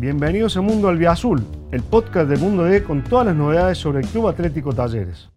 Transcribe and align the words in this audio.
Bienvenidos 0.00 0.56
a 0.56 0.62
Mundo 0.62 0.88
Albiazul, 0.88 1.44
el 1.72 1.82
podcast 1.82 2.26
de 2.30 2.38
Mundo 2.38 2.64
D 2.64 2.82
con 2.82 3.04
todas 3.04 3.26
las 3.26 3.36
novedades 3.36 3.76
sobre 3.76 4.00
el 4.00 4.06
Club 4.06 4.28
Atlético 4.28 4.72
Talleres. 4.72 5.28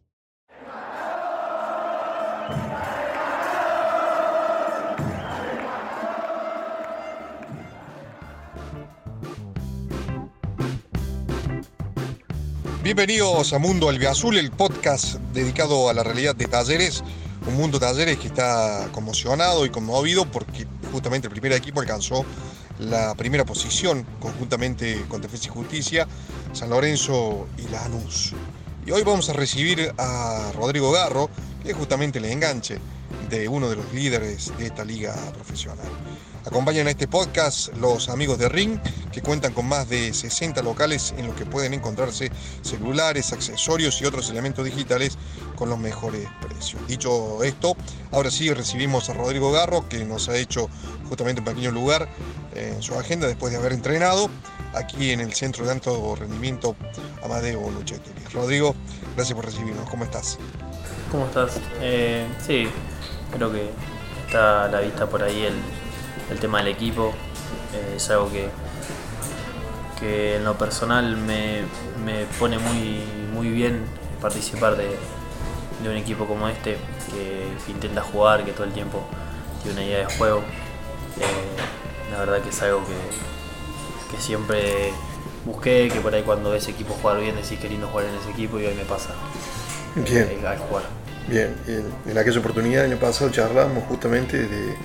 Bienvenidos 12.82 13.52
a 13.52 13.60
Mundo 13.60 13.90
Albiazul, 13.90 14.38
el 14.38 14.50
podcast 14.50 15.16
dedicado 15.34 15.90
a 15.90 15.94
la 15.94 16.04
realidad 16.04 16.38
de 16.38 16.46
Talleres. 16.46 17.04
Un 17.50 17.58
mundo 17.58 17.82
Talleres 17.82 18.18
que 18.18 18.28
está 18.28 18.88
conmocionado 18.94 19.66
y 19.66 19.70
conmovido 19.70 20.24
porque 20.24 20.66
justamente 20.94 21.28
el 21.28 21.34
primer 21.34 21.52
equipo 21.52 21.82
alcanzó 21.82 22.24
la 22.80 23.16
primera 23.16 23.46
posición 23.46 24.06
conjuntamente 24.20 25.06
con 25.08 25.22
Defensa 25.22 25.48
y 25.48 25.52
Justicia, 25.52 26.08
San 26.54 26.70
Lorenzo 26.70 27.48
y 27.58 27.70
Lanús. 27.70 28.34
Y 28.86 28.92
hoy 28.92 29.04
vamos 29.04 29.30
a 29.30 29.34
recibir 29.34 29.94
a 29.98 30.52
Rodrigo 30.56 30.92
Garro, 30.92 31.30
que 31.64 31.72
es 31.72 31.78
justamente 31.78 32.20
el 32.20 32.26
enganche 32.26 32.80
de 33.30 33.48
uno 33.48 33.70
de 33.70 33.78
los 33.78 33.94
líderes 33.94 34.52
de 34.58 34.66
esta 34.66 34.84
liga 34.84 35.16
profesional. 35.34 35.88
Acompañan 36.46 36.88
a 36.88 36.90
este 36.90 37.08
podcast 37.08 37.74
los 37.78 38.10
amigos 38.10 38.38
de 38.38 38.50
Ring, 38.50 38.78
que 39.14 39.22
cuentan 39.22 39.54
con 39.54 39.66
más 39.66 39.88
de 39.88 40.14
60 40.14 40.62
locales 40.62 41.14
en 41.18 41.28
los 41.28 41.36
que 41.38 41.46
pueden 41.46 41.74
encontrarse 41.74 42.30
celulares, 42.62 43.32
accesorios 43.32 44.02
y 44.02 44.06
otros 44.06 44.30
elementos 44.30 44.66
digitales 44.66 45.18
con 45.56 45.70
los 45.70 45.80
mejores 45.80 46.28
precios. 46.42 46.86
Dicho 46.86 47.42
esto, 47.44 47.78
ahora 48.12 48.30
sí 48.30 48.54
recibimos 48.54 49.10
a 49.10 49.14
Rodrigo 49.14 49.54
Garro, 49.54 49.88
que 49.88 50.04
nos 50.04 50.28
ha 50.28 50.36
hecho 50.36 50.70
justamente 51.08 51.40
un 51.40 51.46
pequeño 51.46 51.72
lugar 51.72 52.10
en 52.56 52.82
su 52.82 52.96
agenda 52.96 53.28
después 53.28 53.52
de 53.52 53.60
haber 53.60 53.74
entrenado 53.74 54.30
aquí 54.74 55.12
en 55.12 55.20
el 55.20 55.34
Centro 55.34 55.66
de 55.66 55.72
Alto 55.72 56.16
Rendimiento 56.16 56.76
Amadeo 57.24 57.70
Luchetti. 57.72 58.12
Rodrigo, 58.34 58.76
gracias 59.16 59.36
por 59.36 59.46
recibirnos. 59.46 59.90
¿Cómo 59.90 60.04
estás? 60.04 60.38
¿Cómo 61.12 61.26
estás? 61.26 61.60
Eh, 61.82 62.28
sí, 62.46 62.68
creo 63.32 63.52
que 63.52 63.70
está 64.26 64.66
a 64.66 64.68
la 64.68 64.80
vista 64.80 65.08
por 65.08 65.24
ahí 65.24 65.44
el, 65.44 65.54
el 66.32 66.40
tema 66.40 66.60
del 66.60 66.70
equipo. 66.70 67.14
Eh, 67.74 67.94
es 67.98 68.10
algo 68.10 68.32
que, 68.32 68.50
que 70.00 70.38
en 70.38 70.44
lo 70.44 70.58
personal 70.58 71.16
me, 71.18 71.62
me 72.04 72.26
pone 72.40 72.58
muy, 72.58 73.04
muy 73.34 73.50
bien 73.50 73.86
participar 74.22 74.76
de, 74.76 74.98
de, 75.84 75.90
un 75.90 75.98
equipo 75.98 76.26
como 76.26 76.48
este, 76.48 76.78
que, 77.12 77.72
intenta 77.72 78.02
jugar, 78.02 78.44
que 78.44 78.52
todo 78.52 78.64
el 78.64 78.74
tiempo 78.74 79.04
tiene 79.62 79.80
una 79.80 79.88
idea 79.88 80.08
de 80.08 80.18
juego. 80.18 80.40
Eh, 81.20 81.83
la 82.14 82.20
verdad 82.20 82.42
que 82.42 82.50
es 82.50 82.62
algo 82.62 82.82
que, 82.86 84.16
que 84.16 84.22
siempre 84.22 84.94
busqué, 85.46 85.90
que 85.92 86.00
por 86.00 86.14
ahí 86.14 86.24
cuando 86.24 86.52
ves 86.52 86.68
equipo 86.68 86.94
jugar 87.02 87.20
bien 87.20 87.36
decís 87.36 87.60
que 87.60 87.68
lindo 87.68 87.88
jugar 87.88 88.06
en 88.06 88.16
ese 88.16 88.32
equipo 88.32 88.60
y 88.60 88.66
hoy 88.66 88.76
me 88.76 88.86
pasa 88.86 89.10
bien. 89.96 90.30
Eh, 90.30 90.48
al 90.48 90.58
jugar. 90.58 90.84
Bien, 91.28 91.56
en, 91.68 92.12
en 92.12 92.18
aquella 92.18 92.40
oportunidad, 92.40 92.86
el 92.86 92.92
año 92.92 93.00
pasado, 93.00 93.30
charlamos 93.32 93.84
justamente 93.86 94.48
de 94.48 94.76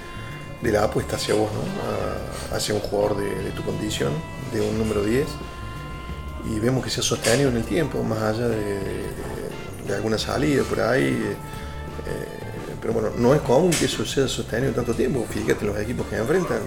de 0.61 0.73
la 0.73 0.85
apuesta 0.85 1.17
hacia 1.17 1.35
vos, 1.35 1.51
¿no? 1.53 2.57
hacia 2.57 2.75
un 2.75 2.81
jugador 2.81 3.17
de, 3.17 3.51
tu 3.51 3.63
condición, 3.63 4.13
de 4.53 4.61
un 4.61 4.79
número 4.79 5.05
10. 5.05 5.27
Y 6.51 6.59
vemos 6.61 6.83
que 6.83 6.91
se 6.91 7.01
ha 7.01 7.03
sostenido 7.03 7.51
en 7.51 7.57
el 7.57 7.65
tiempo, 7.65 8.03
más 8.03 8.23
allá 8.23 8.49
de, 8.49 9.95
alguna 9.95 10.19
salida 10.19 10.63
por 10.65 10.81
ahí. 10.81 11.07
Eh, 11.07 11.35
pero 12.81 12.93
bueno, 12.93 13.11
no 13.17 13.35
es 13.35 13.41
común 13.43 13.71
que 13.71 13.85
eso 13.87 14.05
sea 14.05 14.29
sostenido 14.29 14.73
tanto 14.73 14.95
tiempo. 14.95 15.25
Fíjate 15.29 15.65
los 15.65 15.79
equipos 15.79 16.07
que 16.07 16.17
enfrentan. 16.17 16.61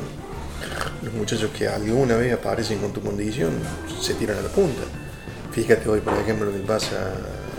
Los 1.01 1.13
muchachos 1.13 1.49
que 1.57 1.67
alguna 1.67 2.15
vez 2.15 2.33
aparecen 2.33 2.79
con 2.79 2.93
tu 2.93 3.01
condición 3.01 3.51
se 3.99 4.13
tiran 4.13 4.37
a 4.37 4.41
la 4.41 4.49
punta. 4.49 4.81
Fíjate 5.51 5.89
hoy, 5.89 5.99
por 5.99 6.13
ejemplo, 6.17 6.45
lo 6.45 6.53
que 6.53 6.59
pasa 6.59 7.13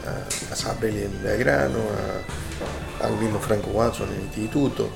a, 0.06 0.70
a 0.70 0.86
en 0.86 1.22
Belgrano, 1.22 1.78
a, 1.78 3.06
al 3.06 3.16
mismo 3.18 3.40
Franco 3.40 3.70
Watson 3.70 4.08
en 4.10 4.14
el 4.14 4.22
instituto. 4.22 4.88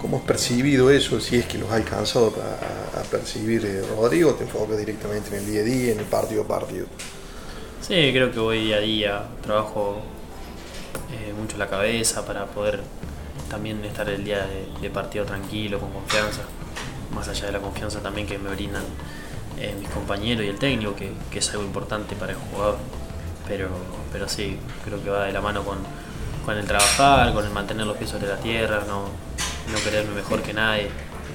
¿Cómo 0.00 0.18
has 0.18 0.22
percibido 0.22 0.90
eso? 0.90 1.20
Si 1.20 1.36
es 1.36 1.46
que 1.46 1.58
los 1.58 1.68
has 1.68 1.76
alcanzado 1.76 2.28
a, 2.28 3.02
percibir, 3.10 3.64
eh, 3.66 3.82
Rodrigo, 3.96 4.34
te 4.34 4.44
enfocas 4.44 4.78
directamente 4.78 5.28
en 5.30 5.42
el 5.42 5.46
día 5.46 5.60
a 5.60 5.64
día, 5.64 5.92
en 5.92 5.98
el 5.98 6.04
partido 6.04 6.42
a 6.42 6.48
partido. 6.48 6.86
Sí, 7.80 8.10
creo 8.12 8.30
que 8.30 8.38
voy 8.38 8.64
día 8.64 8.76
a 8.76 8.80
día, 8.80 9.24
trabajo 9.42 10.00
eh, 11.12 11.32
mucho 11.32 11.56
la 11.58 11.66
cabeza 11.66 12.24
para 12.24 12.46
poder 12.46 12.80
también 13.50 13.84
estar 13.84 14.08
el 14.08 14.24
día 14.24 14.46
de, 14.80 14.90
partido 14.90 15.24
tranquilo, 15.24 15.80
con 15.80 15.90
confianza, 15.92 16.42
más 17.14 17.28
allá 17.28 17.46
de 17.46 17.52
la 17.52 17.60
confianza 17.60 18.00
también 18.00 18.26
que 18.26 18.38
me 18.38 18.50
brindan 18.50 18.82
eh, 19.58 19.74
mis 19.78 19.88
compañeros 19.90 20.44
y 20.44 20.48
el 20.48 20.58
técnico, 20.58 20.94
que, 20.94 21.12
que, 21.30 21.38
es 21.38 21.50
algo 21.50 21.64
importante 21.64 22.16
para 22.16 22.32
el 22.32 22.38
jugador. 22.38 22.78
Pero, 23.46 23.68
pero 24.12 24.28
sí, 24.28 24.58
creo 24.84 25.02
que 25.02 25.10
va 25.10 25.24
de 25.24 25.32
la 25.32 25.40
mano 25.40 25.64
con, 25.64 25.78
con 26.44 26.56
el 26.56 26.66
trabajar, 26.66 27.32
con 27.34 27.44
el 27.44 27.50
mantener 27.50 27.86
los 27.86 27.96
pies 27.96 28.10
sobre 28.10 28.28
la 28.28 28.36
tierra, 28.36 28.84
no, 28.86 29.04
no 29.72 29.84
quererme 29.84 30.14
mejor 30.14 30.42
que 30.42 30.52
nadie, 30.52 30.88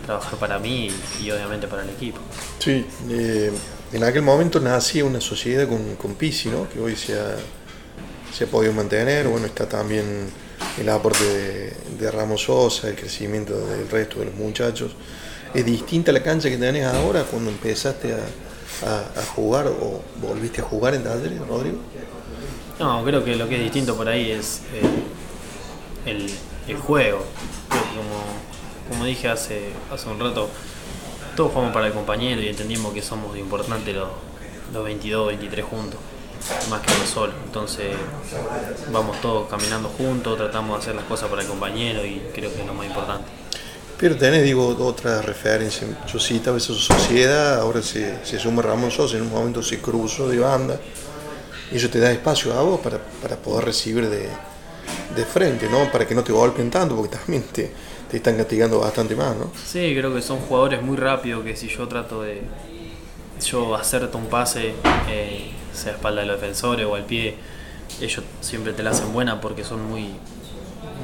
trabajar 0.05 0.39
para 0.39 0.59
mí 0.59 0.89
y, 1.21 1.31
obviamente 1.31 1.67
para 1.67 1.83
el 1.83 1.89
equipo. 1.89 2.19
Sí, 2.59 2.85
eh, 3.09 3.51
en 3.93 4.03
aquel 4.03 4.21
momento 4.21 4.59
nacía 4.59 5.05
una 5.05 5.21
sociedad 5.21 5.67
con, 5.67 5.95
con 5.95 6.15
Pisi, 6.15 6.49
¿no? 6.49 6.67
que 6.69 6.79
hoy 6.79 6.95
se 6.95 7.19
ha, 7.19 7.35
se 8.33 8.45
ha 8.45 8.47
podido 8.47 8.73
mantener, 8.73 9.27
bueno, 9.27 9.45
está 9.45 9.67
también 9.67 10.29
el 10.79 10.89
aporte 10.89 11.23
de, 11.23 11.73
de, 11.99 12.11
Ramos 12.11 12.43
Sosa, 12.43 12.89
el 12.89 12.95
crecimiento 12.95 13.55
del 13.67 13.87
resto 13.89 14.19
de 14.19 14.25
los 14.25 14.35
muchachos. 14.35 14.91
¿Es 15.55 15.65
distinta 15.65 16.11
la 16.11 16.21
cancha 16.21 16.49
que 16.49 16.57
tenés 16.57 16.85
ahora 16.85 17.23
cuando 17.23 17.49
empezaste 17.49 18.13
a, 18.13 19.21
jugar 19.35 19.67
o 19.67 20.01
volviste 20.21 20.59
a 20.59 20.65
jugar 20.65 20.93
en 20.95 21.03
Talleres, 21.05 21.39
Rodrigo? 21.47 21.77
No, 22.77 23.01
creo 23.05 23.23
que 23.23 23.37
lo 23.37 23.47
que 23.47 23.55
es 23.55 23.63
distinto 23.63 23.95
por 23.95 24.09
ahí 24.09 24.31
es 24.31 24.63
eh, 24.73 24.81
el, 26.07 26.29
el 26.67 26.77
juego 26.77 27.23
como, 27.69 28.89
como 28.89 29.05
dije 29.05 29.29
hace, 29.29 29.69
hace 29.89 30.09
un 30.09 30.19
rato, 30.19 30.49
todos 31.37 31.53
jugamos 31.53 31.73
para 31.73 31.87
el 31.87 31.93
compañero 31.93 32.41
y 32.41 32.49
entendimos 32.49 32.93
que 32.93 33.01
somos 33.01 33.37
importantes 33.37 33.95
los, 33.95 34.09
los 34.73 34.83
22, 34.83 35.27
23 35.27 35.65
juntos, 35.65 35.99
más 36.69 36.81
que 36.81 36.93
uno 36.93 37.05
solo. 37.05 37.33
Entonces 37.45 37.95
vamos 38.91 39.21
todos 39.21 39.49
caminando 39.49 39.87
juntos, 39.87 40.37
tratamos 40.37 40.77
de 40.77 40.81
hacer 40.81 40.95
las 40.95 41.05
cosas 41.05 41.29
para 41.29 41.43
el 41.43 41.47
compañero 41.47 42.05
y 42.05 42.21
creo 42.33 42.53
que 42.53 42.59
es 42.59 42.67
lo 42.67 42.73
más 42.73 42.87
importante. 42.87 43.44
Pero 44.05 44.17
tenés, 44.17 44.43
digo, 44.43 44.67
otra 44.85 45.19
referencia. 45.23 45.87
Yo 46.05 46.19
citaba 46.19 46.57
esa 46.57 46.75
sociedad, 46.75 47.59
ahora 47.59 47.81
se, 47.81 48.23
se 48.23 48.37
suma 48.37 48.61
Ramón 48.61 48.91
Sosa, 48.91 49.17
en 49.17 49.23
un 49.23 49.31
momento 49.31 49.63
se 49.63 49.79
cruzó 49.79 50.29
de 50.29 50.37
banda 50.37 50.79
y 51.71 51.77
eso 51.77 51.89
te 51.89 51.97
da 51.97 52.11
espacio 52.11 52.53
a 52.53 52.61
vos 52.61 52.79
para, 52.81 52.99
para 52.99 53.35
poder 53.35 53.65
recibir 53.65 54.07
de, 54.07 54.29
de 55.15 55.25
frente, 55.25 55.67
¿no? 55.69 55.91
Para 55.91 56.07
que 56.07 56.13
no 56.13 56.23
te 56.23 56.31
golpeen 56.31 56.69
tanto, 56.69 56.95
porque 56.95 57.17
también 57.17 57.45
te, 57.51 57.71
te 58.11 58.17
están 58.17 58.37
castigando 58.37 58.77
bastante 58.77 59.15
más, 59.15 59.35
¿no? 59.37 59.51
Sí, 59.65 59.95
creo 59.97 60.13
que 60.13 60.21
son 60.21 60.37
jugadores 60.37 60.83
muy 60.83 60.97
rápidos 60.97 61.43
que 61.43 61.55
si 61.55 61.67
yo 61.67 61.87
trato 61.87 62.21
de 62.21 62.43
yo 63.43 63.73
hacerte 63.73 64.15
un 64.17 64.27
pase, 64.27 64.75
eh, 65.09 65.49
sea 65.73 65.93
a 65.93 65.95
espalda 65.95 66.21
de 66.21 66.27
los 66.27 66.39
defensores 66.39 66.85
o 66.85 66.93
al 66.93 67.05
pie, 67.05 67.37
ellos 67.99 68.23
siempre 68.41 68.73
te 68.73 68.83
la 68.83 68.91
hacen 68.91 69.11
buena 69.11 69.41
porque 69.41 69.63
son 69.63 69.83
muy 69.89 70.11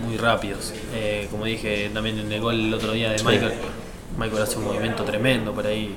muy 0.02 0.18
rápidos. 0.18 0.74
Eh, 0.94 1.28
como 1.32 1.46
dije 1.46 1.90
también 1.94 2.20
en 2.20 2.32
el 2.32 2.42
gol 2.42 2.60
el 2.60 2.74
otro 2.74 2.94
día 2.94 3.12
de 3.12 3.24
Michael, 3.24 3.54
Michael 4.18 4.42
hace 4.42 4.58
un 4.58 4.66
movimiento 4.66 5.04
tremendo 5.04 5.54
por 5.54 5.66
ahí. 5.66 5.96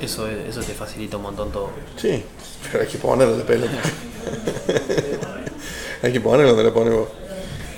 Eso, 0.00 0.28
eso 0.28 0.60
te 0.60 0.74
facilita 0.74 1.16
un 1.16 1.22
montón 1.22 1.52
todo. 1.52 1.70
Sí, 1.96 2.22
pero 2.70 2.82
hay 2.82 2.90
que 2.90 2.98
ponerle 2.98 3.38
la 3.38 3.44
pelota. 3.44 3.72
hay 6.02 6.12
que 6.12 6.20
ponerlo 6.20 6.48
donde 6.48 6.64
la 6.64 6.74
ponemos. 6.74 7.08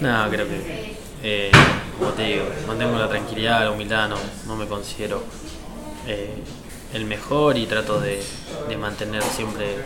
No, 0.00 0.30
creo 0.30 0.46
que, 0.46 0.96
eh, 1.22 1.50
como 1.98 2.12
te 2.12 2.22
digo, 2.22 2.44
mantengo 2.66 2.98
la 2.98 3.08
tranquilidad, 3.08 3.64
la 3.64 3.72
humildad, 3.72 4.10
no, 4.46 4.56
me 4.56 4.66
considero 4.66 5.22
eh, 6.06 6.34
el 6.94 7.04
mejor 7.04 7.58
y 7.58 7.66
trato 7.66 8.00
de, 8.00 8.22
mantener 8.78 9.22
siempre 9.22 9.76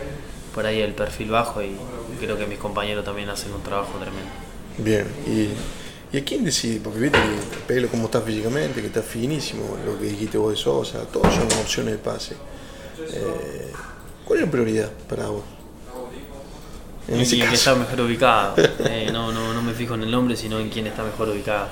por 0.53 0.65
ahí 0.65 0.81
el 0.81 0.93
perfil 0.93 1.31
bajo 1.31 1.61
y 1.61 1.75
creo 2.19 2.37
que 2.37 2.45
mis 2.45 2.59
compañeros 2.59 3.03
también 3.03 3.29
hacen 3.29 3.53
un 3.53 3.63
trabajo 3.63 3.97
tremendo. 3.99 4.29
Bien, 4.77 5.07
y, 5.27 6.17
a 6.17 6.23
quién 6.23 6.43
decide? 6.43 6.79
Porque 6.79 6.99
viste 6.99 7.17
que 7.17 7.25
el 7.25 7.63
pelo 7.67 7.87
como 7.87 8.05
está 8.05 8.21
físicamente, 8.21 8.81
que 8.81 8.87
está 8.87 9.01
finísimo, 9.01 9.77
lo 9.85 9.97
que 9.99 10.05
dijiste 10.05 10.37
vos 10.37 10.51
de 10.51 10.57
Sosa, 10.57 11.05
todos 11.05 11.33
son 11.33 11.45
opciones 11.59 11.93
de 11.93 11.97
pase. 11.97 12.35
Eh, 13.11 13.71
¿Cuál 14.25 14.39
es 14.39 14.45
la 14.45 14.51
prioridad 14.51 14.91
para 15.09 15.27
vos? 15.27 15.43
En 17.07 17.19
y 17.19 17.25
que 17.25 17.53
está 17.53 17.75
mejor 17.75 18.01
ubicado. 18.01 18.55
Eh, 18.85 19.09
no, 19.11 19.31
no, 19.31 19.53
no 19.53 19.61
me 19.61 19.73
fijo 19.73 19.95
en 19.95 20.03
el 20.03 20.11
nombre, 20.11 20.35
sino 20.35 20.59
en 20.59 20.69
quién 20.69 20.87
está 20.87 21.03
mejor 21.03 21.29
ubicado. 21.29 21.67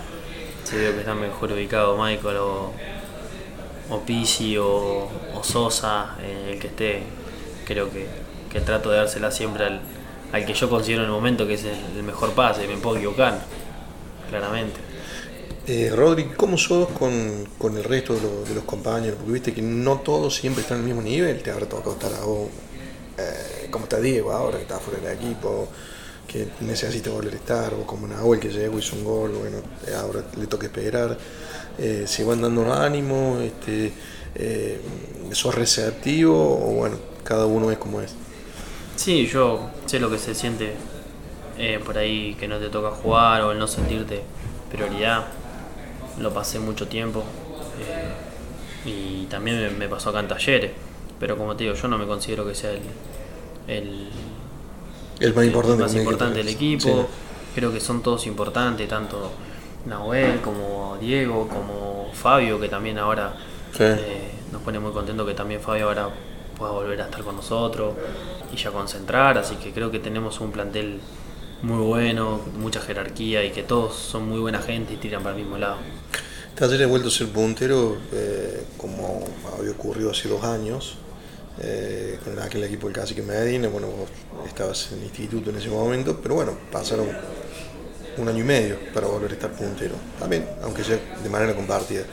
Si 0.63 0.75
veo 0.75 0.93
que 0.93 0.99
está 0.99 1.13
mejor 1.13 1.51
ubicado 1.51 1.97
Michael 1.97 2.37
o, 2.37 2.71
o 3.89 3.99
Pisi 4.01 4.57
o, 4.57 5.09
Sosa, 5.43 6.15
eh, 6.21 6.51
el 6.53 6.59
que 6.59 6.67
esté, 6.67 7.03
creo 7.65 7.91
que, 7.91 8.07
que, 8.51 8.61
trato 8.61 8.91
de 8.91 8.97
dársela 8.97 9.31
siempre 9.31 9.65
al, 9.65 9.81
que 10.31 10.53
yo 10.53 10.69
considero 10.69 11.03
en 11.03 11.09
el 11.09 11.13
momento 11.13 11.45
que 11.45 11.55
es 11.55 11.65
el 11.65 12.03
mejor 12.03 12.31
pase. 12.31 12.67
Me 12.67 12.77
puedo 12.77 12.97
equivocar, 12.97 13.39
claramente. 14.29 14.79
Eh, 15.67 15.91
Rodri, 15.95 16.25
¿cómo 16.35 16.57
sos 16.57 16.89
con, 16.89 17.77
el 17.77 17.83
resto 17.83 18.15
de, 18.15 18.55
los 18.55 18.63
compañeros? 18.63 19.17
Porque 19.17 19.33
viste 19.33 19.53
que 19.53 19.61
no 19.61 19.99
todos 19.99 20.35
siempre 20.35 20.63
están 20.63 20.79
al 20.79 20.83
mismo 20.83 21.01
nivel. 21.01 21.41
Te 21.41 21.51
habrá 21.51 21.67
tocado 21.67 21.93
estar 21.93 22.13
a 22.13 22.25
vos, 22.25 22.49
eh, 23.17 23.67
como 23.69 23.85
está 23.85 23.99
Diego 23.99 24.31
ahora, 24.31 24.57
que 24.57 24.63
está 24.63 24.79
fuera 24.79 24.99
del 24.99 25.17
equipo, 25.17 25.67
que 26.27 26.47
necesita 26.61 27.09
volver 27.09 27.33
a 27.33 27.37
estar, 27.37 27.73
o 27.73 27.85
como 27.85 28.07
Nahuel 28.07 28.39
que 28.39 28.49
llegó, 28.49 28.79
hizo 28.79 28.95
un 28.95 29.03
gol, 29.03 29.31
bueno, 29.31 29.57
eh, 29.85 29.93
ahora 29.93 30.23
le 30.37 30.47
toca 30.47 30.65
esperar. 30.65 31.17
Eh, 31.77 32.05
si 32.07 32.23
van 32.23 32.41
dando 32.41 32.73
ánimo, 32.73 33.39
este, 33.41 33.91
eh, 34.35 34.79
sos 35.31 35.53
receptivo, 35.53 36.33
o 36.33 36.73
bueno, 36.73 36.97
cada 37.23 37.45
uno 37.45 37.69
es 37.71 37.77
como 37.77 38.01
es. 38.01 38.11
Sí, 39.01 39.25
yo 39.25 39.71
sé 39.87 39.99
lo 39.99 40.11
que 40.11 40.19
se 40.19 40.35
siente 40.35 40.75
por 41.83 41.97
ahí 41.97 42.35
que 42.39 42.47
no 42.47 42.59
te 42.59 42.69
toca 42.69 42.91
jugar 42.91 43.41
o 43.41 43.51
el 43.51 43.57
no 43.57 43.65
sentirte 43.65 44.21
prioridad. 44.71 45.25
Lo 46.19 46.31
pasé 46.31 46.59
mucho 46.59 46.87
tiempo 46.87 47.23
eh, 47.79 48.87
y 48.87 49.25
también 49.25 49.75
me, 49.79 49.87
pasó 49.87 50.11
acá 50.11 50.19
en 50.19 50.27
talleres, 50.27 50.73
pero 51.19 51.35
como 51.35 51.55
te 51.55 51.63
digo, 51.63 51.75
yo 51.75 51.87
no 51.87 51.97
me 51.97 52.05
considero 52.05 52.45
que 52.45 52.53
sea 52.53 52.69
el, 53.67 54.07
el, 55.19 55.33
más 55.33 55.45
importante, 55.45 55.81
más 55.81 55.95
importante 55.95 56.37
del 56.37 56.49
equipo, 56.49 57.07
creo 57.55 57.73
que 57.73 57.79
son 57.79 58.03
todos 58.03 58.27
importantes, 58.27 58.87
tanto 58.87 59.31
Nahuel 59.87 60.41
como 60.41 60.99
Diego, 61.01 61.47
como 61.47 62.11
Fabio, 62.13 62.59
que 62.59 62.69
también 62.69 62.99
ahora 62.99 63.33
eh, 63.79 64.31
nos 64.51 64.61
pone 64.61 64.77
muy 64.77 64.91
contento 64.91 65.25
que 65.25 65.33
también 65.33 65.59
Fabio 65.59 65.87
ahora 65.87 66.07
pueda 66.61 66.73
volver 66.73 67.01
a 67.01 67.05
estar 67.05 67.23
con 67.23 67.35
nosotros 67.35 67.95
y 68.53 68.55
ya 68.55 68.69
concentrar, 68.69 69.35
así 69.39 69.55
que 69.55 69.71
creo 69.71 69.89
que 69.89 69.97
tenemos 69.97 70.39
un 70.39 70.51
plantel 70.51 70.99
muy 71.63 71.83
bueno, 71.83 72.39
mucha 72.55 72.79
jerarquía 72.79 73.43
y 73.43 73.51
que 73.51 73.63
todos 73.63 73.95
son 73.95 74.29
muy 74.29 74.39
buena 74.39 74.59
gente 74.61 74.93
y 74.93 74.97
tiran 74.97 75.23
para 75.23 75.35
el 75.35 75.41
mismo 75.41 75.57
lado. 75.57 75.77
Talleres 76.55 76.85
ha 76.85 76.89
vuelto 76.89 77.07
a 77.07 77.11
ser 77.11 77.29
puntero 77.29 77.97
eh, 78.13 78.63
como 78.77 79.23
había 79.57 79.71
ocurrido 79.71 80.11
hace 80.11 80.29
dos 80.29 80.43
años 80.43 80.97
eh, 81.59 82.19
con 82.23 82.37
aquel 82.39 82.63
equipo 82.65 82.85
del 82.85 82.95
Cacique 82.95 83.23
Medina, 83.23 83.67
bueno, 83.67 83.87
vos 83.87 84.09
estabas 84.47 84.91
en 84.91 84.99
el 84.99 85.05
instituto 85.05 85.49
en 85.49 85.55
ese 85.55 85.69
momento, 85.69 86.19
pero 86.21 86.35
bueno, 86.35 86.53
pasaron 86.71 87.07
un 88.17 88.27
año 88.27 88.39
y 88.39 88.47
medio 88.47 88.77
para 88.93 89.07
volver 89.07 89.31
a 89.31 89.33
estar 89.33 89.51
puntero, 89.51 89.95
también, 90.19 90.45
aunque 90.61 90.83
sea 90.83 90.99
de 91.23 91.29
manera 91.29 91.55
compartida. 91.55 92.03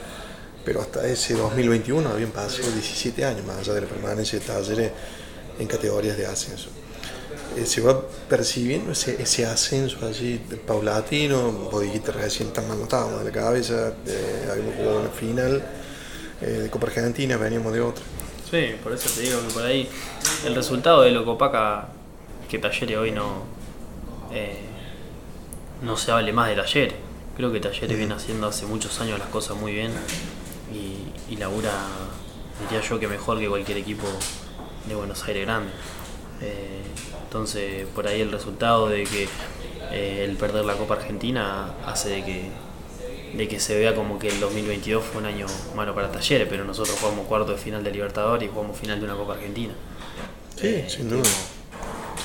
Pero 0.69 0.81
hasta 0.81 1.03
ese 1.07 1.33
2021 1.33 2.07
habían 2.07 2.29
pasado 2.29 2.69
17 2.71 3.25
años 3.25 3.43
más 3.43 3.57
allá 3.57 3.73
de 3.73 3.81
la 3.81 3.87
permanencia 3.87 4.37
de 4.37 4.45
Talleres 4.45 4.91
en 5.57 5.65
categorías 5.65 6.15
de 6.15 6.27
ascenso. 6.27 6.69
Eh, 7.57 7.65
se 7.65 7.81
va 7.81 7.99
percibiendo 8.29 8.91
ese, 8.91 9.19
ese 9.19 9.47
ascenso 9.47 9.97
así 10.05 10.39
paulatino, 10.67 11.51
vos 11.71 11.81
dijiste 11.81 12.11
recién 12.11 12.53
tan 12.53 12.65
estábamos 12.83 13.17
de 13.17 13.25
la 13.25 13.31
cabeza, 13.31 13.93
eh, 14.05 14.47
habíamos 14.51 14.75
jugado 14.75 14.99
una 14.99 15.09
final 15.09 15.63
eh, 16.39 16.45
de 16.45 16.69
Copa 16.69 16.85
Argentina, 16.85 17.35
veníamos 17.35 17.73
de 17.73 17.81
otra. 17.81 18.03
Sí, 18.51 18.75
por 18.83 18.93
eso 18.93 19.09
te 19.09 19.21
digo 19.21 19.39
que 19.47 19.51
por 19.51 19.63
ahí 19.63 19.89
el 20.45 20.53
resultado 20.53 21.01
de 21.01 21.09
lo 21.09 21.23
que 21.23 21.31
opaca 21.31 21.87
que 22.47 22.59
Talleres 22.59 22.95
hoy 22.95 23.09
no, 23.09 23.41
no 25.81 25.97
se 25.97 26.11
hable 26.11 26.31
más 26.31 26.47
de 26.47 26.55
Talleres. 26.57 26.93
Creo 27.35 27.51
que 27.51 27.59
Talleres 27.59 27.97
viene 27.97 28.13
haciendo 28.13 28.45
hace 28.45 28.67
muchos 28.67 29.01
años 29.01 29.17
las 29.17 29.29
cosas 29.29 29.57
muy 29.57 29.73
bien 29.73 29.93
y, 30.73 31.33
y 31.33 31.37
labura, 31.37 31.71
diría 32.61 32.81
yo, 32.87 32.99
que 32.99 33.07
mejor 33.07 33.39
que 33.39 33.47
cualquier 33.47 33.77
equipo 33.77 34.07
de 34.87 34.95
Buenos 34.95 35.23
Aires 35.25 35.45
grande. 35.45 35.71
Entonces, 37.29 37.85
por 37.93 38.07
ahí 38.07 38.21
el 38.21 38.31
resultado 38.31 38.89
de 38.89 39.03
que 39.03 39.27
eh, 39.91 40.25
el 40.27 40.35
perder 40.35 40.65
la 40.65 40.73
Copa 40.73 40.95
Argentina 40.95 41.75
hace 41.85 42.09
de 42.09 42.25
que, 42.25 42.49
de 43.37 43.47
que 43.47 43.59
se 43.59 43.77
vea 43.77 43.93
como 43.93 44.17
que 44.17 44.29
el 44.29 44.39
2022 44.39 45.03
fue 45.03 45.21
un 45.21 45.27
año 45.27 45.45
malo 45.75 45.93
para 45.93 46.11
Talleres, 46.11 46.47
pero 46.49 46.65
nosotros 46.65 46.97
jugamos 46.99 47.27
cuarto 47.27 47.51
de 47.51 47.59
final 47.59 47.83
de 47.83 47.91
Libertadores 47.91 48.49
y 48.49 48.51
jugamos 48.51 48.79
final 48.79 48.99
de 48.99 49.05
una 49.05 49.15
Copa 49.15 49.33
Argentina. 49.33 49.73
Sí, 50.59 50.67
eh, 50.67 50.85
sin 50.89 51.09
duda. 51.09 51.29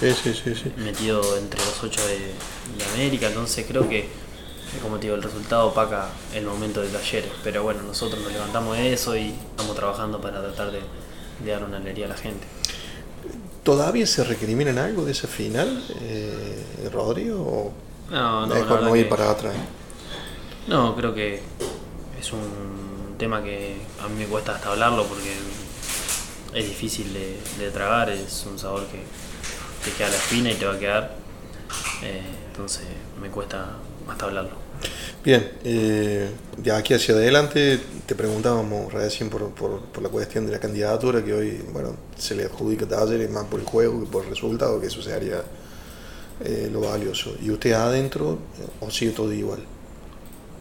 Sí, 0.00 0.10
sí, 0.12 0.32
sí, 0.32 0.54
sí. 0.54 0.72
Metido 0.78 1.36
entre 1.36 1.60
los 1.60 1.82
ocho 1.82 2.00
de, 2.06 2.32
América, 2.94 3.28
entonces 3.28 3.66
creo 3.68 3.86
que, 3.86 4.08
como 4.82 4.96
te 4.96 5.02
digo, 5.02 5.16
el 5.16 5.22
resultado 5.22 5.68
opaca 5.68 6.08
el 6.34 6.44
momento 6.44 6.80
de 6.80 6.88
Talleres. 6.88 7.30
Pero 7.42 7.62
bueno, 7.62 7.82
nosotros 7.82 8.22
nos 8.22 8.32
levantamos 8.32 8.76
de 8.76 8.92
eso 8.92 9.16
y 9.16 9.34
estamos 9.50 9.74
trabajando 9.76 10.20
para 10.20 10.40
tratar 10.40 10.70
de, 10.70 10.80
de 11.44 11.50
dar 11.50 11.64
una 11.64 11.78
alegría 11.78 12.06
a 12.06 12.10
la 12.10 12.16
gente. 12.16 12.46
¿Todavía 13.64 14.06
se 14.06 14.22
recriminan 14.24 14.76
algo 14.76 15.06
de 15.06 15.12
esa 15.12 15.26
final, 15.26 15.82
eh, 16.02 16.90
Rodrigo? 16.92 17.40
¿O 17.40 17.72
no, 18.10 18.46
no, 18.46 18.54
mejor 18.54 18.82
no 18.82 18.94
ir 18.94 19.08
para 19.08 19.30
atrás? 19.30 19.54
No, 20.68 20.94
creo 20.94 21.14
que 21.14 21.40
es 22.20 22.32
un 22.32 23.16
tema 23.18 23.42
que 23.42 23.76
a 24.02 24.08
mí 24.08 24.16
me 24.18 24.26
cuesta 24.26 24.54
hasta 24.54 24.70
hablarlo 24.70 25.06
porque 25.06 25.32
es 26.52 26.68
difícil 26.68 27.12
de, 27.14 27.70
tragar, 27.70 28.10
es 28.10 28.44
un 28.46 28.58
sabor 28.58 28.86
que 28.86 29.02
te 29.82 29.96
queda 29.96 30.08
a 30.08 30.10
la 30.10 30.16
espina 30.16 30.50
y 30.50 30.54
te 30.54 30.66
va 30.66 30.74
a 30.74 30.78
quedar. 30.78 31.16
Eh, 32.02 32.22
entonces 32.48 32.84
me 33.20 33.30
cuesta 33.30 33.66
hasta 34.08 34.26
hablarlo. 34.26 34.63
Bien, 35.24 35.52
eh, 35.64 36.30
de 36.58 36.72
aquí 36.72 36.92
hacia 36.92 37.14
adelante 37.14 37.80
te 38.04 38.14
preguntábamos 38.14 38.92
recién 38.92 39.30
por, 39.30 39.54
por, 39.54 40.02
la 40.02 40.10
cuestión 40.10 40.44
de 40.44 40.52
la 40.52 40.60
candidatura 40.60 41.24
que 41.24 41.32
hoy 41.32 41.64
bueno 41.72 41.96
se 42.14 42.34
le 42.34 42.44
adjudica 42.44 42.84
a 42.84 42.88
Talleres 42.88 43.30
más 43.30 43.46
por 43.46 43.58
el 43.58 43.64
juego 43.64 44.00
que 44.00 44.06
por 44.06 44.24
el 44.24 44.30
resultado, 44.30 44.78
que 44.78 44.88
eso 44.88 45.00
sería 45.00 45.42
eh, 46.44 46.68
lo 46.70 46.82
valioso. 46.82 47.34
¿Y 47.40 47.50
usted 47.50 47.72
adentro 47.72 48.38
o 48.80 48.90
sigue 48.90 49.12
todo 49.12 49.32
igual? 49.32 49.60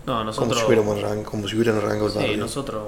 No, 0.05 0.23
nosotros. 0.23 0.63
Como 0.63 0.95
si, 0.95 1.01
arrancado, 1.01 1.23
como 1.23 1.47
si 1.47 1.55
hubieran 1.57 1.77
arrancado 1.77 2.21
el 2.21 2.25
Sí, 2.27 2.37
nosotros, 2.37 2.87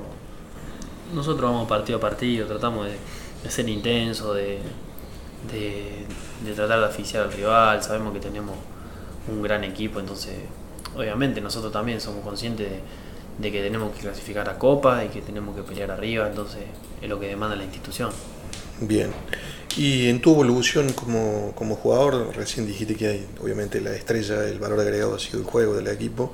nosotros 1.14 1.52
vamos 1.52 1.68
partido 1.68 1.98
a 1.98 2.02
partido, 2.02 2.48
tratamos 2.48 2.88
de, 2.88 3.52
ser 3.52 3.68
intensos, 3.68 4.34
de, 4.34 4.60
de, 5.52 6.06
de 6.42 6.54
tratar 6.54 6.80
de 6.80 6.86
aficiar 6.86 7.24
al 7.24 7.34
rival, 7.34 7.84
sabemos 7.84 8.14
que 8.14 8.20
tenemos 8.20 8.56
un 9.28 9.42
gran 9.42 9.66
equipo, 9.66 10.00
entonces 10.00 10.36
obviamente 10.96 11.42
nosotros 11.42 11.72
también 11.72 12.02
somos 12.02 12.24
conscientes 12.24 12.68
de, 13.40 13.52
que 13.52 13.62
tenemos 13.62 13.94
que 13.94 14.02
clasificar 14.02 14.50
a 14.50 14.58
Copa 14.58 15.04
y 15.04 15.10
que 15.10 15.22
tenemos 15.22 15.56
que 15.56 15.64
pelear 15.64 15.92
arriba, 15.92 16.28
entonces 16.28 16.64
es 17.02 17.10
lo 17.10 17.20
que 17.20 17.28
demanda 17.28 17.56
la 17.56 17.64
institución. 17.64 18.12
Bien. 18.82 19.12
Y 19.78 20.08
en 20.08 20.22
tu 20.22 20.32
evolución 20.32 20.94
como, 20.94 21.76
jugador, 21.76 22.36
recién 22.36 22.66
dijiste 22.66 22.96
que 22.96 23.08
hay, 23.08 23.28
obviamente 23.42 23.82
la 23.82 23.94
estrella, 23.94 24.48
el 24.48 24.60
valor 24.60 24.80
agregado 24.80 25.16
ha 25.16 25.20
sido 25.20 25.40
el 25.40 25.46
juego 25.46 25.76
del 25.76 25.88
equipo. 25.88 26.34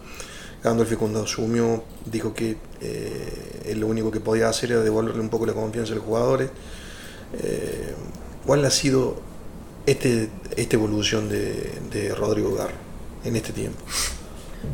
Gandolfi 0.63 0.95
cuando 0.95 1.23
asumió 1.23 1.83
dijo 2.05 2.35
que 2.35 2.55
eh, 2.81 3.73
lo 3.75 3.87
único 3.87 4.11
que 4.11 4.19
podía 4.19 4.47
hacer 4.47 4.73
era 4.73 4.81
devolverle 4.81 5.21
un 5.21 5.29
poco 5.29 5.47
la 5.47 5.53
confianza 5.53 5.93
a 5.93 5.95
los 5.95 6.05
jugadores. 6.05 6.51
Eh, 7.33 7.95
¿Cuál 8.45 8.63
ha 8.65 8.69
sido 8.69 9.19
este, 9.87 10.29
esta 10.55 10.75
evolución 10.75 11.29
de, 11.29 11.79
de 11.91 12.13
Rodrigo 12.13 12.53
Garro 12.53 12.75
en 13.23 13.35
este 13.35 13.53
tiempo? 13.53 13.79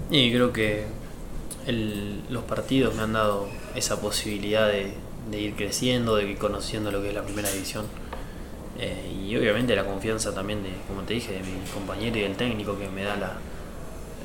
Y 0.10 0.32
creo 0.32 0.54
que 0.54 0.86
los 2.30 2.44
partidos 2.44 2.96
me 2.96 3.04
han 3.04 3.14
dado 3.14 3.48
esa 3.76 4.00
posibilidad 4.00 4.70
de, 4.70 4.94
ir 5.38 5.56
creciendo, 5.56 6.16
de 6.16 6.30
ir 6.30 6.38
conociendo 6.38 6.92
lo 6.92 7.02
que 7.02 7.10
es 7.10 7.14
la 7.14 7.24
primera 7.24 7.50
división. 7.52 7.86
Eh, 8.80 9.26
y 9.28 9.36
obviamente 9.36 9.76
la 9.76 9.86
confianza 9.86 10.34
también 10.34 10.64
de, 10.64 10.70
como 10.88 11.02
te 11.02 11.16
dije, 11.16 11.34
de 11.34 11.40
mi 11.40 11.60
compañero 11.74 12.18
y 12.18 12.22
del 12.22 12.36
técnico 12.36 12.78
que 12.78 12.88
me 12.90 13.04
da 13.04 13.40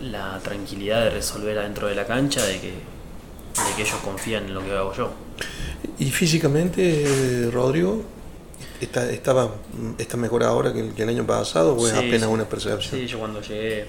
la, 0.00 0.38
tranquilidad 0.40 1.04
de 1.04 1.10
resolver 1.10 1.58
adentro 1.58 1.88
de 1.88 1.94
la 1.94 2.06
cancha, 2.06 2.44
de 2.44 2.60
que, 2.60 2.72
que 3.76 3.82
ellos 3.82 3.98
confían 4.04 4.44
en 4.44 4.54
lo 4.54 4.64
que 4.64 4.72
hago 4.72 4.94
yo. 4.94 5.10
¿Y 5.98 6.10
físicamente, 6.10 7.48
Rodrigo, 7.52 8.02
está, 8.80 9.10
estaba, 9.10 9.54
está 9.98 10.16
mejor 10.16 10.44
ahora 10.44 10.72
que 10.72 11.02
el, 11.02 11.08
año 11.08 11.26
pasado 11.26 11.74
o 11.74 11.86
es 11.86 11.94
apenas 11.94 12.28
una 12.28 12.44
percepción? 12.44 13.00
Sí, 13.00 13.06
yo 13.06 13.18
cuando 13.18 13.40
llegué... 13.40 13.86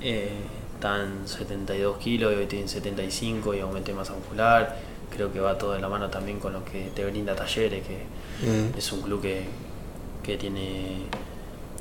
Eh, 0.00 0.28
están 0.82 1.28
72 1.28 1.96
kilos 1.98 2.32
y 2.32 2.36
hoy 2.36 2.46
tienen 2.46 2.68
75 2.68 3.54
y 3.54 3.60
aumenté 3.60 3.94
masa 3.94 4.14
muscular. 4.14 4.76
Creo 5.14 5.32
que 5.32 5.38
va 5.38 5.56
todo 5.56 5.74
de 5.74 5.80
la 5.80 5.88
mano 5.88 6.10
también 6.10 6.40
con 6.40 6.52
lo 6.52 6.64
que 6.64 6.90
te 6.92 7.04
brinda 7.04 7.36
Talleres, 7.36 7.86
que 7.86 7.98
mm. 8.44 8.76
es 8.76 8.90
un 8.90 9.02
club 9.02 9.22
que, 9.22 9.44
que 10.24 10.36
tiene 10.36 11.02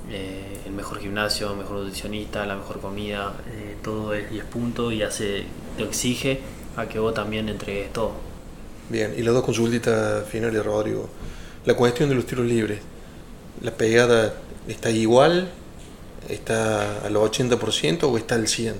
eh, 0.07 0.61
el 0.67 0.71
mejor 0.73 0.99
gimnasio, 0.99 1.49
el 1.49 1.57
mejor 1.57 1.77
nutricionista, 1.77 2.45
la 2.45 2.55
mejor 2.55 2.79
comida, 2.79 3.33
eh, 3.47 3.75
todo 3.81 4.13
es 4.13 4.29
10 4.29 4.45
puntos 4.45 4.93
y 4.93 5.01
hace, 5.01 5.45
te 5.77 5.83
exige 5.83 6.39
a 6.77 6.85
que 6.85 6.99
vos 6.99 7.15
también 7.15 7.49
entregues 7.49 7.91
todo. 7.91 8.11
Bien, 8.89 9.15
y 9.17 9.23
las 9.23 9.33
dos 9.33 9.43
consultitas 9.43 10.27
finales, 10.27 10.63
Rodrigo. 10.63 11.09
La 11.65 11.73
cuestión 11.73 12.07
de 12.07 12.13
los 12.13 12.27
tiros 12.27 12.45
libres, 12.45 12.81
¿la 13.61 13.71
pegada 13.71 14.35
está 14.67 14.91
igual 14.91 15.49
¿Está 16.29 17.05
al 17.05 17.15
80% 17.15 18.03
o 18.03 18.17
está 18.17 18.35
al 18.35 18.45
100%? 18.47 18.73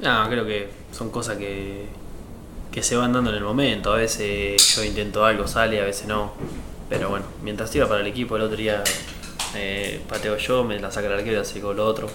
No, 0.00 0.28
creo 0.28 0.46
que 0.46 0.68
son 0.92 1.10
cosas 1.10 1.36
que, 1.36 1.86
que 2.70 2.82
se 2.82 2.96
van 2.96 3.12
dando 3.12 3.30
en 3.30 3.36
el 3.36 3.42
momento. 3.44 3.92
A 3.92 3.96
veces 3.96 4.76
yo 4.76 4.84
intento 4.84 5.24
algo, 5.24 5.46
sale, 5.48 5.80
a 5.80 5.84
veces 5.84 6.06
no. 6.06 6.32
Pero 6.88 7.10
bueno, 7.10 7.26
mientras 7.42 7.74
iba 7.74 7.86
para 7.88 8.00
el 8.00 8.06
equipo, 8.06 8.36
el 8.36 8.42
otro 8.42 8.56
día 8.56 8.82
eh, 9.54 10.00
pateo 10.08 10.36
yo, 10.38 10.64
me 10.64 10.78
la 10.78 10.90
saca 10.90 11.08
el 11.08 11.14
arquero 11.14 11.38
y 11.38 11.40
hace 11.40 11.60
con 11.60 11.76
lo 11.76 11.84
otro. 11.86 12.08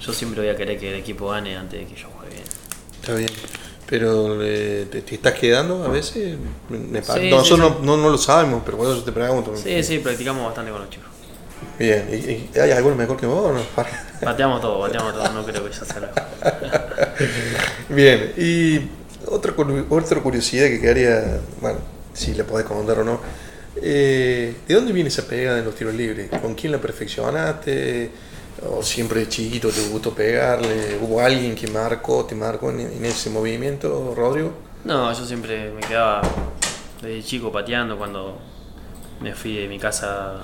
Yo 0.00 0.12
siempre 0.12 0.40
voy 0.42 0.50
a 0.50 0.56
querer 0.56 0.78
que 0.78 0.90
el 0.90 0.96
equipo 1.00 1.28
gane 1.30 1.56
antes 1.56 1.80
de 1.80 1.86
que 1.86 2.00
yo 2.00 2.08
juegue 2.10 2.34
bien. 2.34 2.44
Está 3.00 3.14
bien. 3.14 3.30
Pero 3.88 4.42
eh, 4.42 4.86
¿te, 4.90 5.00
te 5.02 5.14
estás 5.14 5.32
quedando 5.34 5.84
a 5.84 5.88
veces? 5.88 6.36
Me 6.68 7.00
pa- 7.02 7.14
Sí, 7.14 7.30
Nosotros 7.30 7.72
sí. 7.78 7.82
No, 7.82 7.96
no, 7.96 8.02
no 8.02 8.10
lo 8.10 8.18
sabemos, 8.18 8.62
pero 8.66 8.92
eso 8.92 9.02
te 9.02 9.12
pregunto. 9.12 9.56
Sí, 9.56 9.82
sí, 9.82 9.98
practicamos 10.00 10.44
bastante 10.44 10.70
con 10.72 10.80
los 10.82 10.90
chicos. 10.90 11.08
Bien, 11.78 12.08
¿y, 12.10 12.16
y 12.56 12.58
hay 12.58 12.70
alguno 12.72 12.96
mejor 12.96 13.16
que 13.18 13.26
vos 13.26 13.50
o 13.50 13.52
no? 13.52 13.60
Bateamos 14.22 14.60
todo, 14.60 14.78
bateamos 14.80 15.12
todo, 15.12 15.28
no 15.32 15.44
creo 15.44 15.64
que 15.64 15.70
ya 15.72 15.84
sea 15.84 16.00
la- 16.00 16.12
Bien, 17.88 18.32
y 18.36 18.80
otra, 19.26 19.54
otra 19.90 20.20
curiosidad 20.22 20.66
que 20.66 20.80
quedaría, 20.80 21.40
bueno, 21.60 21.78
si 22.14 22.34
le 22.34 22.44
podés 22.44 22.66
comentar 22.66 22.98
o 23.00 23.04
no, 23.04 23.20
eh, 23.82 24.54
¿de 24.66 24.74
dónde 24.74 24.92
viene 24.92 25.08
esa 25.08 25.22
pegada 25.26 25.58
en 25.58 25.64
los 25.66 25.74
tiros 25.74 25.94
libres? 25.94 26.30
¿Con 26.40 26.54
quién 26.54 26.72
la 26.72 26.78
perfeccionaste? 26.78 28.10
¿O 28.70 28.82
siempre 28.82 29.20
de 29.20 29.28
chiquito 29.28 29.68
te 29.68 29.86
gustó 29.88 30.14
pegarle? 30.14 30.96
¿Hubo 31.02 31.20
alguien 31.20 31.54
que 31.54 31.66
marcó, 31.68 32.24
te 32.24 32.34
marcó 32.34 32.70
en, 32.70 32.80
en 32.80 33.04
ese 33.04 33.28
movimiento, 33.28 34.14
Rodrigo? 34.16 34.52
No, 34.84 35.12
yo 35.12 35.26
siempre 35.26 35.70
me 35.72 35.80
quedaba 35.82 36.22
desde 37.02 37.22
chico 37.22 37.52
pateando 37.52 37.98
cuando 37.98 38.38
me 39.20 39.34
fui 39.34 39.56
de 39.56 39.68
mi 39.68 39.78
casa 39.78 40.36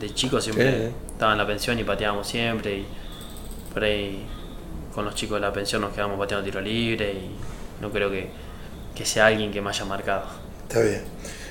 de 0.00 0.14
chico 0.14 0.40
siempre 0.40 0.88
Sí. 0.88 0.94
estaba 1.12 1.32
en 1.32 1.38
la 1.38 1.46
pensión 1.46 1.78
y 1.78 1.84
pateábamos 1.84 2.26
siempre 2.28 2.78
y 2.78 2.86
por 3.72 3.84
ahí 3.84 4.26
con 4.94 5.04
los 5.04 5.14
chicos 5.14 5.36
de 5.36 5.46
la 5.46 5.52
pensión 5.52 5.80
nos 5.82 5.92
quedamos 5.92 6.18
pateando 6.18 6.44
tiro 6.44 6.60
libre 6.60 7.12
y 7.12 7.30
no 7.82 7.90
creo 7.90 8.10
que, 8.10 8.28
que 8.94 9.04
sea 9.04 9.26
alguien 9.26 9.52
que 9.52 9.60
me 9.60 9.70
haya 9.70 9.84
marcado. 9.84 10.24
Está 10.68 10.80
bien. 10.80 11.02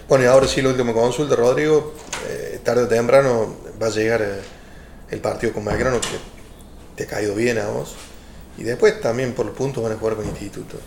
Bueno, 0.07 0.23
y 0.25 0.27
ahora 0.27 0.47
sí 0.47 0.61
la 0.61 0.69
última 0.69 0.93
consulta, 0.93 1.35
Rodrigo. 1.35 1.93
Eh, 2.27 2.59
tarde 2.63 2.83
o 2.83 2.87
temprano 2.87 3.55
va 3.81 3.87
a 3.87 3.89
llegar 3.89 4.21
eh, 4.21 4.41
el 5.11 5.19
partido 5.19 5.53
con 5.53 5.63
Belgrano 5.65 5.99
que 6.01 6.17
te 6.95 7.03
ha 7.03 7.07
caído 7.07 7.35
bien 7.35 7.57
a 7.59 7.67
vos. 7.67 7.95
Y 8.57 8.63
después 8.63 8.99
también 9.01 9.33
por 9.33 9.45
los 9.47 9.55
puntos 9.55 9.83
van 9.83 9.93
a 9.93 9.95
jugar 9.95 10.15
con 10.15 10.25
Instituto. 10.25 10.77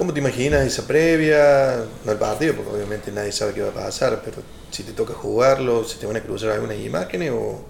¿Cómo 0.00 0.14
te 0.14 0.20
imaginas 0.20 0.62
esa 0.66 0.86
previa? 0.86 1.84
No 2.06 2.12
el 2.12 2.16
partido, 2.16 2.54
porque 2.54 2.70
obviamente 2.70 3.12
nadie 3.12 3.32
sabe 3.32 3.52
qué 3.52 3.60
va 3.60 3.68
a 3.68 3.74
pasar, 3.74 4.22
pero 4.24 4.38
si 4.70 4.82
te 4.82 4.92
toca 4.92 5.12
jugarlo, 5.12 5.84
si 5.84 5.98
te 5.98 6.06
van 6.06 6.16
a 6.16 6.22
cruzar 6.22 6.52
algunas 6.52 6.78
imágenes 6.78 7.32
o, 7.32 7.60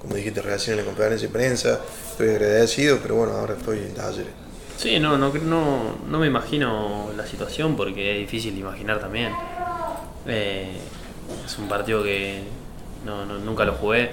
como 0.00 0.14
dijiste 0.14 0.40
recién 0.40 0.78
en 0.78 0.86
la 0.86 0.90
conferencia 0.90 1.28
de 1.28 1.34
prensa, 1.34 1.80
estoy 2.10 2.30
agradecido, 2.30 3.00
pero 3.02 3.16
bueno, 3.16 3.34
ahora 3.34 3.52
estoy 3.52 3.80
en 3.80 3.92
talleres. 3.92 4.32
Sí, 4.78 4.98
no, 4.98 5.18
no, 5.18 5.30
no, 5.34 5.96
no 6.08 6.18
me 6.18 6.26
imagino 6.26 7.10
la 7.14 7.26
situación 7.26 7.76
porque 7.76 8.12
es 8.14 8.18
difícil 8.20 8.54
de 8.54 8.60
imaginar 8.60 8.98
también. 8.98 9.32
Eh, 10.26 10.78
es 11.44 11.58
un 11.58 11.68
partido 11.68 12.02
que 12.02 12.44
no, 13.04 13.26
no- 13.26 13.38
nunca 13.40 13.66
lo 13.66 13.74
jugué 13.74 14.10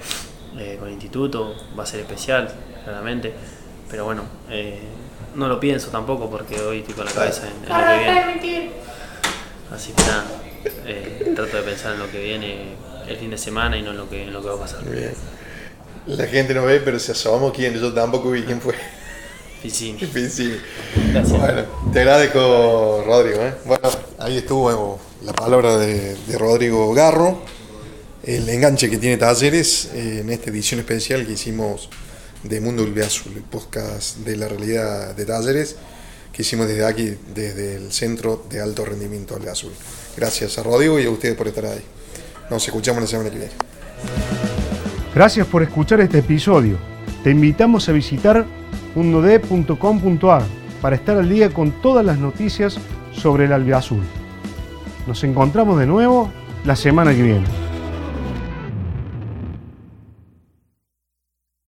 eh, 0.58 0.76
con 0.78 0.90
instituto, 0.90 1.54
va 1.78 1.84
a 1.84 1.86
ser 1.86 2.00
especial, 2.00 2.52
claramente. 2.84 3.32
Pero 3.90 4.04
bueno, 4.04 4.24
eh, 4.50 4.78
no 5.34 5.48
lo 5.48 5.60
pienso 5.60 5.88
tampoco 5.88 6.30
porque 6.30 6.60
hoy 6.60 6.80
estoy 6.80 6.94
con 6.94 7.06
la 7.06 7.12
cabeza 7.12 7.48
en, 7.48 7.72
en 7.72 7.78
lo 7.78 7.86
que 7.86 7.98
viene. 7.98 8.70
Así 9.70 9.92
que 9.92 10.02
nada, 10.02 10.24
eh, 10.86 11.32
trato 11.34 11.56
de 11.56 11.62
pensar 11.62 11.94
en 11.94 12.00
lo 12.00 12.10
que 12.10 12.22
viene 12.22 12.74
el 13.08 13.16
fin 13.16 13.30
de 13.30 13.38
semana 13.38 13.76
y 13.76 13.82
no 13.82 13.90
en 13.90 13.96
lo 13.96 14.08
que, 14.08 14.24
en 14.24 14.32
lo 14.32 14.42
que 14.42 14.48
va 14.48 14.54
a 14.54 14.58
pasar. 14.58 14.84
Bien. 14.84 15.14
La 16.06 16.26
gente 16.26 16.52
no 16.52 16.64
ve, 16.64 16.80
pero 16.80 16.98
se 16.98 17.12
asomó 17.12 17.52
quién, 17.52 17.74
yo 17.74 17.92
tampoco 17.92 18.30
vi 18.30 18.42
quién 18.42 18.60
fue. 18.60 18.74
Ficini. 19.62 19.98
Difícil. 19.98 20.60
Gracias. 21.12 21.40
Bueno, 21.40 21.62
te 21.92 22.00
agradezco, 22.00 23.04
Rodrigo. 23.06 23.40
¿eh? 23.42 23.54
Bueno, 23.64 23.88
ahí 24.18 24.38
estuvo 24.38 25.00
la 25.22 25.32
palabra 25.32 25.78
de, 25.78 26.16
de 26.16 26.38
Rodrigo 26.38 26.92
Garro, 26.92 27.40
el 28.24 28.48
enganche 28.48 28.90
que 28.90 28.98
tiene 28.98 29.16
Talleres 29.16 29.90
en 29.94 30.28
esta 30.30 30.50
edición 30.50 30.80
especial 30.80 31.24
que 31.24 31.32
hicimos 31.32 31.88
de 32.42 32.60
Mundo 32.60 32.86
Azul, 33.04 33.32
el 33.36 33.42
podcast 33.42 34.18
de 34.18 34.36
la 34.36 34.48
realidad 34.48 35.14
de 35.14 35.24
Talleres, 35.24 35.76
que 36.32 36.42
hicimos 36.42 36.66
desde 36.66 36.84
aquí, 36.84 37.16
desde 37.34 37.76
el 37.76 37.92
Centro 37.92 38.44
de 38.50 38.60
Alto 38.60 38.84
Rendimiento 38.84 39.38
Azul. 39.50 39.72
Gracias 40.16 40.58
a 40.58 40.62
Rodrigo 40.62 40.98
y 40.98 41.06
a 41.06 41.10
ustedes 41.10 41.36
por 41.36 41.48
estar 41.48 41.66
ahí. 41.66 41.82
Nos 42.50 42.66
escuchamos 42.66 43.02
la 43.02 43.06
semana 43.06 43.30
que 43.30 43.36
viene. 43.36 43.52
Gracias 45.14 45.46
por 45.46 45.62
escuchar 45.62 46.00
este 46.00 46.18
episodio. 46.18 46.78
Te 47.22 47.30
invitamos 47.30 47.88
a 47.88 47.92
visitar 47.92 48.46
mundod.com.ar 48.94 50.42
para 50.80 50.96
estar 50.96 51.16
al 51.16 51.28
día 51.28 51.50
con 51.50 51.80
todas 51.82 52.04
las 52.04 52.18
noticias 52.18 52.76
sobre 53.12 53.44
el 53.44 53.52
albiazul. 53.52 54.02
Nos 55.06 55.22
encontramos 55.24 55.78
de 55.78 55.86
nuevo 55.86 56.30
la 56.64 56.76
semana 56.76 57.14
que 57.14 57.22
viene. 57.22 57.61